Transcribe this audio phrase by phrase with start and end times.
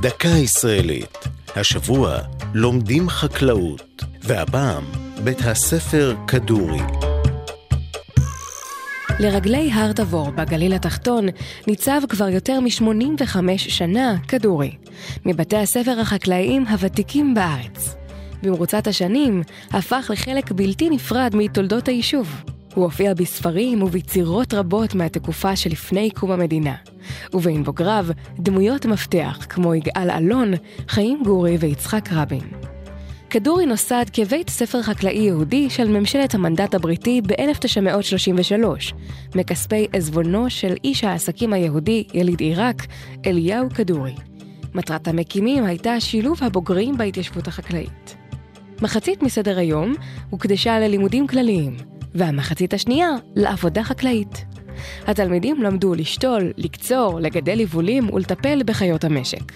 [0.00, 1.18] דקה ישראלית.
[1.56, 2.18] השבוע
[2.54, 4.84] לומדים חקלאות, והפעם
[5.24, 6.80] בית הספר כדורי.
[9.20, 11.26] לרגלי הר תבור בגליל התחתון
[11.66, 14.70] ניצב כבר יותר מ-85 שנה כדורי,
[15.26, 17.96] מבתי הספר החקלאיים הוותיקים בארץ.
[18.42, 22.42] במרוצת השנים הפך לחלק בלתי נפרד מתולדות היישוב.
[22.74, 26.74] הוא הופיע בספרים וביצירות רבות מהתקופה שלפני קום המדינה.
[27.34, 28.06] ובין בוגריו
[28.38, 30.52] דמויות מפתח כמו יגאל אלון,
[30.88, 32.66] חיים גורי ויצחק רבין.
[33.30, 38.94] כדורי נוסד כבית ספר חקלאי יהודי של ממשלת המנדט הבריטי ב-1933,
[39.34, 42.86] מכספי עזבונו של איש העסקים היהודי, יליד עיראק,
[43.26, 44.14] אליהו כדורי.
[44.74, 48.16] מטרת המקימים הייתה שילוב הבוגרים בהתיישבות החקלאית.
[48.82, 49.94] מחצית מסדר היום
[50.30, 51.76] הוקדשה ללימודים כלליים,
[52.14, 54.55] והמחצית השנייה לעבודה חקלאית.
[55.06, 59.52] התלמידים למדו לשתול, לקצור, לגדל יבולים ולטפל בחיות המשק.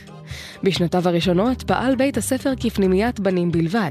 [0.62, 3.90] בשנותיו הראשונות פעל בית הספר כפנימיית בנים בלבד,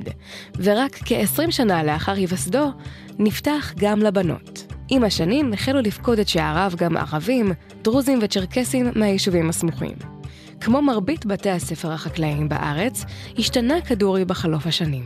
[0.55, 2.71] ורק כ-20 שנה לאחר היווסדו
[3.19, 4.73] נפתח גם לבנות.
[4.89, 10.18] עם השנים החלו לפקוד את שעריו גם ערבים, דרוזים וצ'רקסים מהיישובים הסמוכים.
[10.61, 13.05] כמו מרבית בתי הספר החקלאיים בארץ,
[13.37, 15.05] השתנה כדורי בחלוף השנים.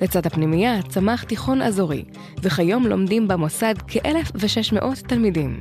[0.00, 2.04] לצד הפנימייה צמח תיכון אזורי,
[2.42, 5.58] וכיום לומדים במוסד כ-1,600 תלמידים.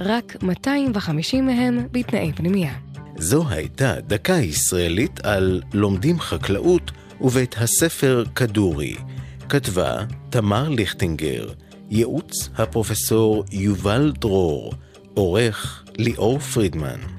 [0.00, 2.72] רק 250 מהם בתנאי פנימייה.
[3.16, 8.96] זו הייתה דקה ישראלית על לומדים חקלאות ובית הספר כדורי.
[9.48, 11.48] כתבה תמר ליכטינגר,
[11.90, 14.72] ייעוץ הפרופסור יובל דרור,
[15.14, 17.15] עורך ליאור פרידמן.